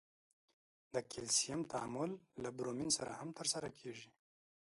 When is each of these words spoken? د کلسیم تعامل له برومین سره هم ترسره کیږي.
د 0.93 0.95
کلسیم 1.11 1.59
تعامل 1.71 2.11
له 2.43 2.49
برومین 2.57 2.89
سره 2.97 3.11
هم 3.19 3.29
ترسره 3.39 3.69
کیږي. 3.79 4.09